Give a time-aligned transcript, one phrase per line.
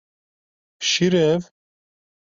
[0.87, 1.41] Şîr e ev?